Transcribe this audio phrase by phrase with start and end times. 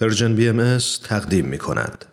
[0.00, 2.04] پرژن بی ام تقدیم می کند.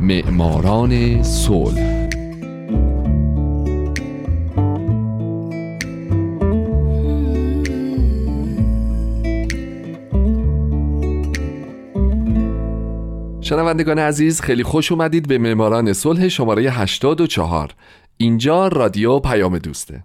[0.00, 2.08] معماران صلح
[13.40, 17.74] شنوندگان عزیز خیلی خوش اومدید به معماران صلح شماره 84
[18.20, 20.04] اینجا رادیو پیام دوسته.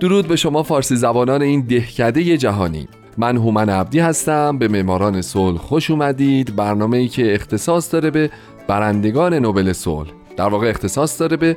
[0.00, 2.88] درود به شما فارسی زبانان این دهکده جهانی.
[3.18, 6.56] من هومن عبدی هستم به معماران صلح خوش اومدید.
[6.56, 8.30] برنامه ای که اختصاص داره به
[8.68, 10.10] برندگان نوبل صلح.
[10.36, 11.56] در واقع اختصاص داره به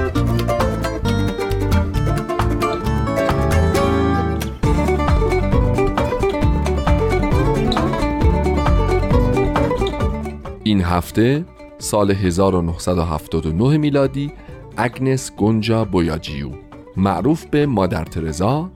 [10.71, 11.45] این هفته
[11.77, 14.31] سال 1979 میلادی
[14.77, 16.49] اگنس گونجا بویاجیو
[16.97, 18.71] معروف به مادر ترزا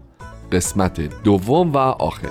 [0.52, 2.28] قسمت دوم و آخر.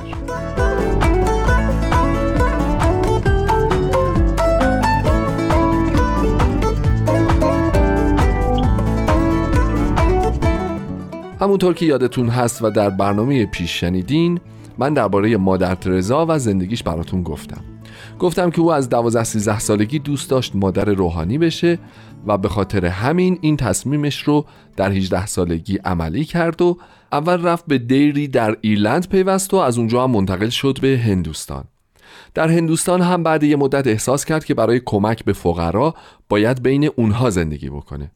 [11.40, 14.40] همونطور که یادتون هست و در برنامه پیش شنیدین
[14.78, 17.73] من درباره مادر ترزا و زندگیش براتون گفتم.
[18.18, 21.78] گفتم که او از 12 13 سالگی دوست داشت مادر روحانی بشه
[22.26, 24.44] و به خاطر همین این تصمیمش رو
[24.76, 26.78] در 18 سالگی عملی کرد و
[27.12, 31.64] اول رفت به دیری در ایرلند پیوست و از اونجا هم منتقل شد به هندوستان.
[32.34, 35.94] در هندوستان هم بعد یه مدت احساس کرد که برای کمک به فقرا
[36.28, 38.10] باید بین اونها زندگی بکنه.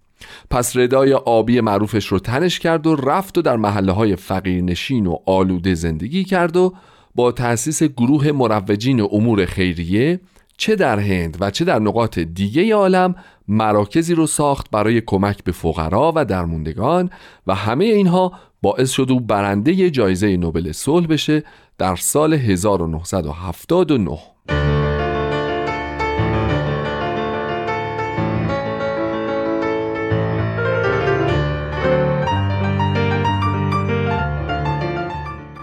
[0.50, 5.16] پس ردای آبی معروفش رو تنش کرد و رفت و در محله های فقیرنشین و
[5.26, 6.74] آلوده زندگی کرد و
[7.18, 10.20] با تأسیس گروه مروجین امور خیریه
[10.56, 13.14] چه در هند و چه در نقاط دیگه عالم
[13.48, 17.10] مراکزی رو ساخت برای کمک به فقرا و درموندگان
[17.46, 21.42] و همه اینها باعث شد او برنده جایزه نوبل صلح بشه
[21.78, 24.18] در سال 1979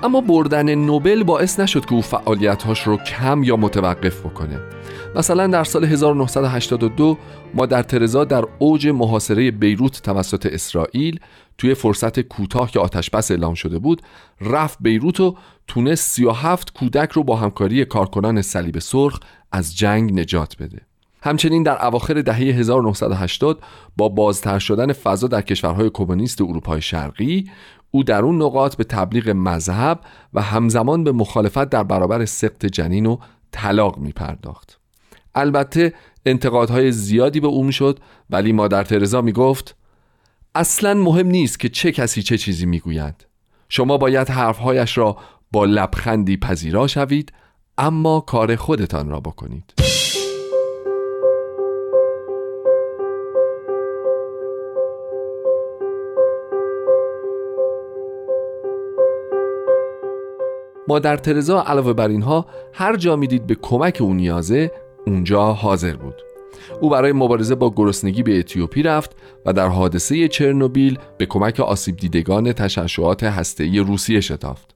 [0.05, 4.59] اما بردن نوبل باعث نشد که او فعالیتهاش رو کم یا متوقف بکنه.
[5.15, 7.17] مثلا در سال 1982
[7.53, 11.19] مادر ترزا در اوج محاصره بیروت توسط اسرائیل
[11.57, 14.01] توی فرصت کوتاه که آتش بس اعلام شده بود
[14.41, 15.35] رفت بیروت و
[15.67, 19.19] تونست 37 کودک رو با همکاری کارکنان صلیب سرخ
[19.51, 20.81] از جنگ نجات بده.
[21.21, 23.61] همچنین در اواخر دهه 1980
[23.97, 27.45] با بازتر شدن فضا در کشورهای کمونیست اروپای شرقی
[27.95, 29.99] او در اون نقاط به تبلیغ مذهب
[30.33, 33.17] و همزمان به مخالفت در برابر سقط جنین و
[33.51, 34.79] طلاق می پرداخت.
[35.35, 35.93] البته
[36.25, 39.75] انتقادهای زیادی به او می شد ولی مادر ترزا می گفت
[40.55, 43.25] اصلا مهم نیست که چه کسی چه چیزی می گوید.
[43.69, 45.17] شما باید حرفهایش را
[45.51, 47.33] با لبخندی پذیرا شوید
[47.77, 49.73] اما کار خودتان را بکنید.
[60.87, 64.71] مادر ترزا علاوه بر اینها هر جا می‌دید به کمک او نیازه
[65.07, 66.15] اونجا حاضر بود.
[66.81, 69.15] او برای مبارزه با گرسنگی به اتیوپی رفت
[69.45, 74.75] و در حادثه چرنوبیل به کمک آسیب دیدگان تشعشعات هسته‌ای روسیه شتافت.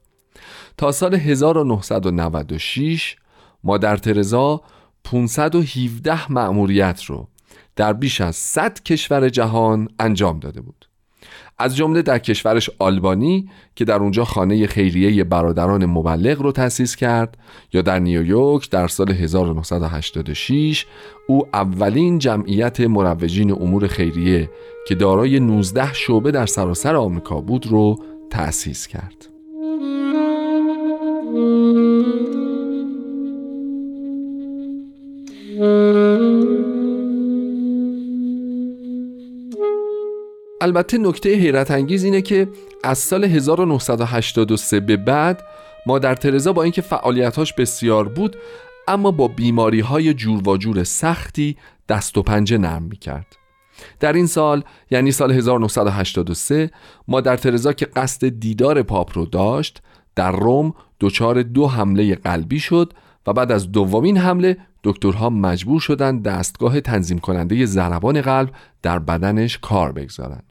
[0.76, 3.16] تا سال 1996
[3.64, 4.60] مادر ترزا
[5.04, 7.28] 517 مأموریت رو
[7.76, 10.89] در بیش از 100 کشور جهان انجام داده بود.
[11.60, 17.38] از جمله در کشورش آلبانی که در اونجا خانه خیریه برادران مبلغ رو تأسیس کرد
[17.72, 20.86] یا در نیویورک در سال 1986
[21.28, 24.50] او اولین جمعیت مروجین امور خیریه
[24.88, 27.96] که دارای 19 شعبه در سراسر آمریکا بود رو
[28.30, 29.29] تأسیس کرد.
[40.60, 42.48] البته نکته حیرت انگیز اینه که
[42.84, 45.42] از سال 1983 به بعد
[45.86, 48.36] مادر ترزا با اینکه فعالیتاش بسیار بود
[48.88, 51.56] اما با بیماری های جور و جور سختی
[51.88, 53.26] دست و پنجه نرم می کرد
[54.00, 56.70] در این سال یعنی سال 1983
[57.08, 59.82] مادر ترزا که قصد دیدار پاپ رو داشت
[60.14, 62.92] در روم دچار دو حمله قلبی شد
[63.26, 68.50] و بعد از دومین حمله دکترها مجبور شدند دستگاه تنظیم کننده ضربان قلب
[68.82, 70.49] در بدنش کار بگذارند.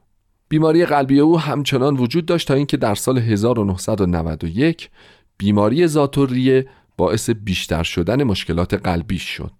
[0.50, 4.90] بیماری قلبی او همچنان وجود داشت تا اینکه در سال 1991
[5.38, 6.66] بیماری زاتوریه
[6.96, 9.52] باعث بیشتر شدن مشکلات قلبی شد.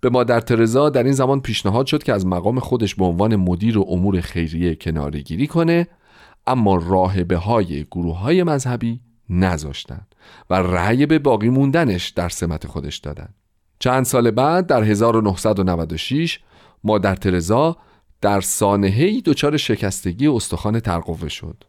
[0.00, 3.78] به مادر ترزا در این زمان پیشنهاد شد که از مقام خودش به عنوان مدیر
[3.78, 5.88] و امور خیریه کناره گیری کنه
[6.46, 9.00] اما راهبه های گروه های مذهبی
[9.30, 10.06] نذاشتن
[10.50, 13.28] و رأی به باقی موندنش در سمت خودش دادن
[13.78, 16.40] چند سال بعد در 1996
[16.84, 17.76] مادر ترزا
[18.20, 21.64] در سانحه‌ای دچار شکستگی استخوان ترقوه شد.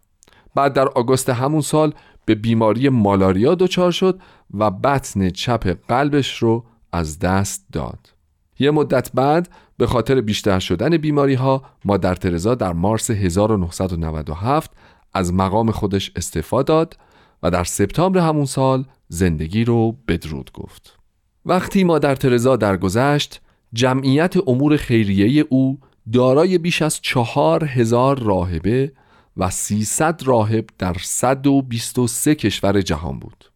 [0.56, 1.94] بعد در آگوست همون سال
[2.26, 4.20] به بیماری مالاریا دچار شد
[4.54, 8.14] و بطن چپ قلبش رو از دست داد.
[8.60, 14.72] یه مدت بعد به خاطر بیشتر شدن بیماری ها مادر ترزا در مارس 1997
[15.14, 16.98] از مقام خودش استعفا داد
[17.44, 21.00] و در سپتامبر همون سال زندگی رو بدرود گفت.
[21.46, 23.42] وقتی مادر ترزا درگذشت
[23.74, 25.80] جمعیت امور خیریه او
[26.14, 28.92] دارای بیش از چهار هزار راهبه
[29.38, 33.52] و 300 راهب در 123 کشور جهان بود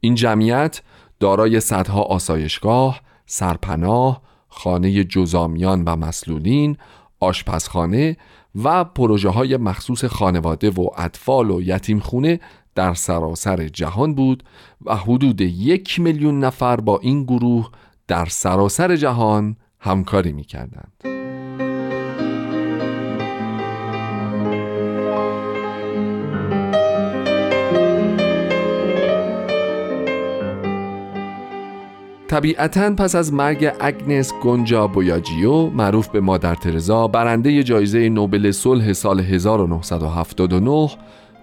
[0.00, 0.82] این جمعیت
[1.20, 6.76] دارای صدها آسایشگاه، سرپناه، خانه جزامیان و مسلولین،
[7.20, 8.16] آشپزخانه
[8.62, 12.40] و پروژه های مخصوص خانواده و اطفال و یتیم خونه
[12.74, 14.44] در سراسر جهان بود
[14.84, 17.70] و حدود یک میلیون نفر با این گروه
[18.08, 21.19] در سراسر جهان همکاری می کردند.
[32.30, 38.92] طبیعتا پس از مرگ اگنس گونجا بویاجیو معروف به مادر ترزا برنده جایزه نوبل صلح
[38.92, 40.90] سال 1979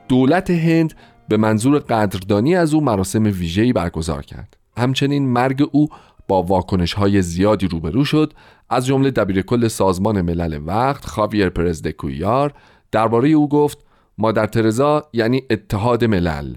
[0.07, 0.93] دولت هند
[1.29, 4.57] به منظور قدردانی از او مراسم ویژه‌ای برگزار کرد.
[4.77, 5.87] همچنین مرگ او
[6.27, 8.33] با واکنش های زیادی روبرو شد.
[8.69, 12.53] از جمله دبیر کل سازمان ملل وقت خاویر پرز دکویار
[12.91, 13.85] درباره او گفت
[14.17, 16.55] مادر ترزا یعنی اتحاد ملل.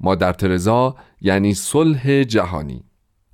[0.00, 2.84] مادر ترزا یعنی صلح جهانی.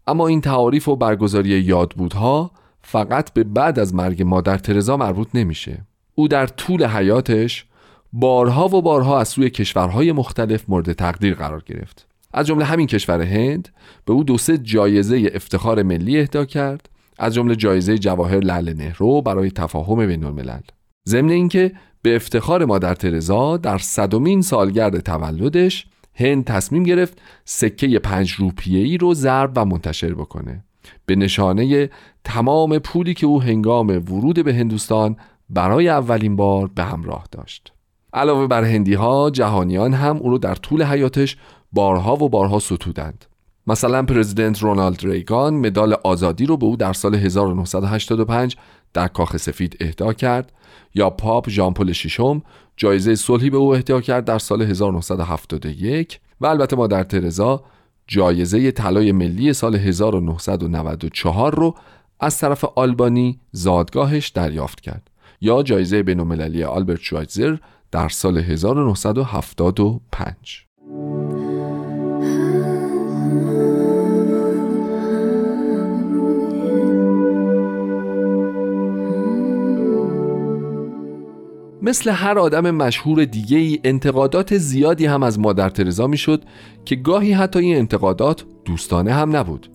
[0.08, 2.50] اما این تعاریف و برگزاری یادبودها
[2.82, 5.86] فقط به بعد از مرگ مادر ترزا مربوط نمیشه.
[6.14, 7.64] او در طول حیاتش
[8.12, 12.06] بارها و بارها از سوی کشورهای مختلف مورد تقدیر قرار گرفت.
[12.32, 13.68] از جمله همین کشور هند
[14.04, 16.88] به او دو سه جایزه افتخار ملی اهدا کرد.
[17.18, 20.60] از جمله جایزه جواهر لعل نهرو برای تفاهم بین الملل
[21.08, 21.72] ضمن اینکه
[22.02, 25.86] به افتخار مادر ترزا در صدمین سالگرد تولدش
[26.18, 30.64] هند تصمیم گرفت سکه پنج روپیه‌ای رو ضرب و منتشر بکنه.
[31.06, 31.90] به نشانه
[32.24, 35.16] تمام پولی که او هنگام ورود به هندوستان
[35.50, 37.72] برای اولین بار به همراه داشت.
[38.12, 41.36] علاوه بر هندی ها جهانیان هم او رو در طول حیاتش
[41.72, 43.24] بارها و بارها ستودند.
[43.66, 48.56] مثلا پرزیدنت رونالد ریگان مدال آزادی رو به او در سال 1985
[48.94, 50.52] در کاخ سفید اهدا کرد
[50.94, 52.42] یا پاپ ژان پل ششم
[52.76, 57.64] جایزه صلحی به او اهدا کرد در سال 1971 و البته مادر ترزا
[58.06, 61.74] جایزه طلای ملی سال 1994 رو
[62.20, 67.56] از طرف آلبانی زادگاهش دریافت کرد یا جایزه بین‌المللی آلبرت شوایتزر
[67.90, 70.66] در سال 1975
[81.88, 86.44] مثل هر آدم مشهور دیگه ای انتقادات زیادی هم از مادر ترزا می‌شد
[86.84, 89.70] که گاهی حتی این انتقادات دوستانه هم نبود.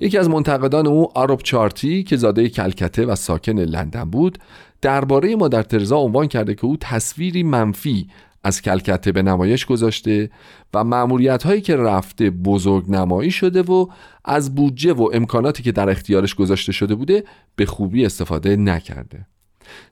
[0.00, 4.38] یکی از منتقدان او آروب چارتی که زاده کلکته و ساکن لندن بود
[4.82, 8.08] درباره مادر ترزا عنوان کرده که او تصویری منفی
[8.44, 10.30] از کلکته به نمایش گذاشته
[10.74, 13.86] و معمولیت هایی که رفته بزرگ نمایی شده و
[14.24, 17.24] از بودجه و امکاناتی که در اختیارش گذاشته شده بوده
[17.56, 19.26] به خوبی استفاده نکرده.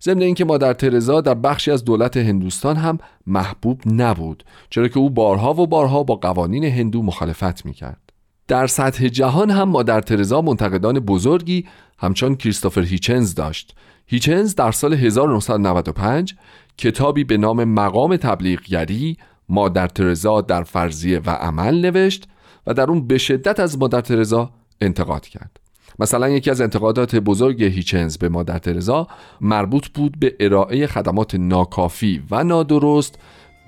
[0.02, 5.11] ضمن اینکه مادر ترزا در بخشی از دولت هندوستان هم محبوب نبود چرا که او
[5.11, 8.00] بارها و بارها با قوانین هندو مخالفت می‌کرد.
[8.49, 11.66] در سطح جهان هم مادر ترزا منتقدان بزرگی
[11.99, 13.75] همچون کریستوفر هیچنز داشت.
[14.06, 16.35] هیچنز در سال 1995
[16.78, 19.16] کتابی به نام مقام تبلیغگری
[19.49, 22.28] مادر ترزا در فرضیه و عمل نوشت
[22.66, 25.61] و در اون به شدت از مادر ترزا انتقاد کرد.
[25.98, 29.08] مثلا یکی از انتقادات بزرگ هیچنز به مادر ترزا
[29.40, 33.18] مربوط بود به ارائه خدمات ناکافی و نادرست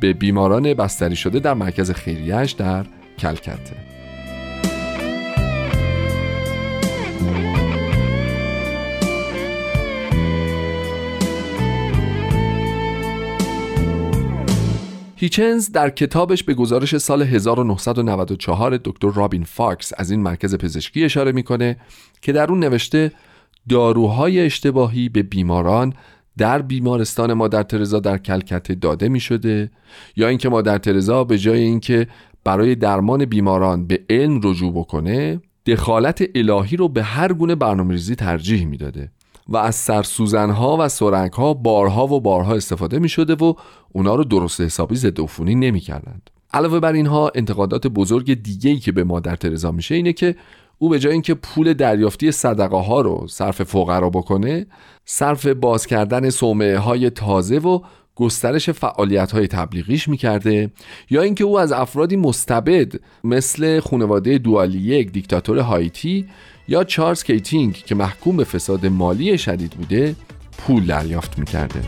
[0.01, 2.87] به بیماران بستری شده در مرکز خیریش در
[3.19, 3.88] کلکته.
[15.21, 21.33] هیچنز در کتابش به گزارش سال 1994 دکتر رابین فاکس از این مرکز پزشکی اشاره
[21.33, 21.77] می‌کنه
[22.23, 23.13] که در اون نوشته
[23.69, 25.95] داروهای اشتباهی به بیماران
[26.37, 29.71] در بیمارستان مادر ترزا در کلکته داده می شده
[30.17, 32.07] یا اینکه مادر ترزا به جای اینکه
[32.45, 38.15] برای درمان بیماران به علم رجوع بکنه دخالت الهی رو به هر گونه برنامه ریزی
[38.15, 39.11] ترجیح می‌داده.
[39.49, 43.55] و از سرسوزنها و سرنگها بارها و بارها استفاده می شده و
[43.93, 46.31] اونا رو درست حسابی ضد عفونی نمی کردند.
[46.53, 50.37] علاوه بر اینها انتقادات بزرگ دیگه ای که به مادر ترزا میشه اینه که
[50.79, 54.67] او به جای اینکه پول دریافتی صدقه ها رو صرف فقرا بکنه
[55.05, 57.81] صرف باز کردن صومعه های تازه و
[58.19, 60.71] گسترش فعالیت های تبلیغیش می‌کرده
[61.11, 62.93] یا اینکه او از افرادی مستبد
[63.25, 66.27] مثل خانواده دووالیه دیکتاتور هایتی
[66.69, 70.15] یا چارلز کیتینگ که محکوم به فساد مالی شدید بوده
[70.59, 71.81] پول دریافت می‌کرده.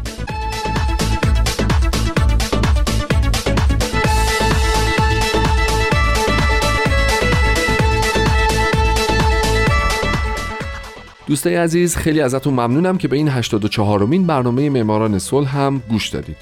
[11.30, 16.08] دوستای عزیز خیلی ازتون ممنونم که به این 84 مین برنامه معماران صلح هم گوش
[16.08, 16.36] دادید.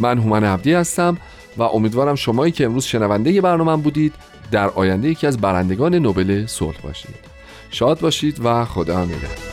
[0.00, 1.18] من هومن عبدی هستم
[1.56, 4.14] و امیدوارم شمایی که امروز شنونده برنامه بودید
[4.50, 7.14] در آینده یکی از برندگان نوبل صلح باشید.
[7.70, 9.45] شاد باشید و خدا نگهدار.